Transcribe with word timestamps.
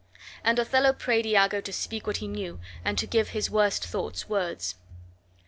And 0.43 0.57
Othello 0.57 0.93
prayed 0.93 1.27
Iago 1.27 1.61
to 1.61 1.71
speak 1.71 2.07
what 2.07 2.17
he 2.17 2.27
knew 2.27 2.59
and 2.83 2.97
to 2.97 3.05
give 3.05 3.29
his 3.29 3.51
worst 3.51 3.85
thoughts 3.85 4.27
words. 4.27 4.73